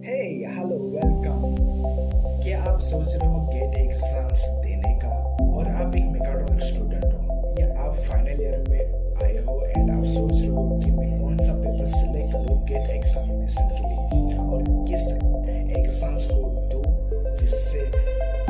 [0.00, 1.42] Hello welcome
[2.42, 5.08] क्या आप सोच रहे हो गेट एग्ज़ाम्स देने का?
[5.08, 7.54] और आप एक मेकाट्रॉनिक स्टूडेंट हो?
[7.60, 8.80] या आप फाइनल ईयर में
[9.24, 12.90] आए हो एंड आप सोच रहे हो कि मैं कौन सा पेपर सिलेक्ट करूँ गेट
[12.90, 14.38] एग्जामिनेशन के लिए?
[14.38, 15.04] और किस
[15.76, 16.40] एग्ज़ाम्स को
[16.72, 17.80] दूँ जिससे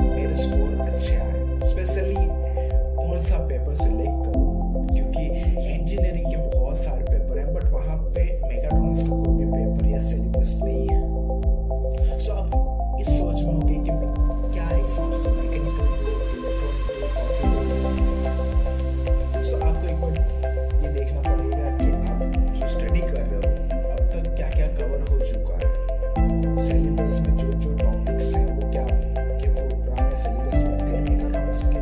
[0.00, 1.58] मेरे स्कोर अच्छे आए?
[1.64, 4.86] स्पेशली कौन सा पेपर सिलेक्ट करूँ?
[4.94, 5.26] क्योंकि
[5.74, 9.98] इंजीनियरिंग के बहुत सारे पेपर हैं बट वहाँ पे मेकाट्रॉनिक्स का कोई भी पेपर या
[10.08, 10.99] सिलेबस नहीं है।
[12.20, 13.92] सो आप इस सोच में होंगे कि
[14.54, 15.28] क्या एग्ज़ाम से
[19.68, 20.12] आपको एक बार
[20.82, 22.18] ये देखना पड़ेगा कि आप
[22.58, 23.40] जो स्टडी कर रहे हो,
[23.90, 25.68] अब तक क्या क्या कवर हो चुका है?
[26.66, 28.84] सिलेबस में जो जो टॉपिक्स हैं, वो क्या?
[29.40, 31.80] के पुराने सिलेबस में थे इकोनॉमिक्स के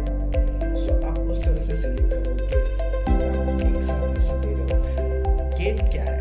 [0.85, 2.59] सो आप उस तरह से सिलेक्ट करो कि
[3.15, 4.79] आप एग्जामिनेशन दे रहे हो
[5.59, 6.18] गेट क्या है?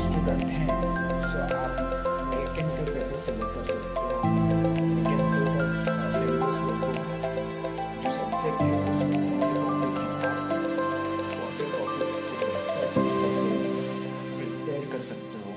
[0.00, 0.68] स्टूडेंट हैं
[1.22, 1.72] सो आप
[2.34, 3.32] मैकेनिकल पेपर से
[14.36, 15.52] प्रिपेयर कर सकते हो।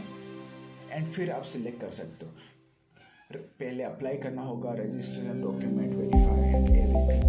[0.92, 2.32] एंड फिर आप सिलेक्ट कर सकते हो।
[3.60, 7.23] पहले अप्लाई करना होगा registration document verify and everything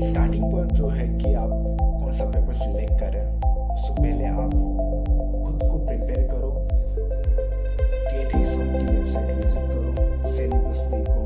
[0.00, 3.24] starting point जो है कि आप कौन सा पेपर सिलेक्ट करें
[3.72, 4.50] उससे पहले आप
[5.44, 6.50] खुद को प्रिपेयर करो।
[8.10, 11.17] गेट एग्ज़ाम की वेबसाइट विज़िट करो सिलेबस देखो।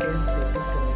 [0.00, 0.95] is disconnected.